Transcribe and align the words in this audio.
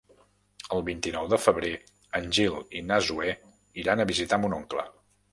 El 0.75 0.79
vint-i-nou 0.85 1.27
de 1.33 1.37
febrer 1.41 1.73
en 2.19 2.25
Gil 2.37 2.55
i 2.79 2.81
na 2.87 2.97
Zoè 3.09 3.35
iran 3.83 4.01
a 4.01 4.07
visitar 4.13 4.41
mon 4.47 4.57
oncle. 4.61 4.87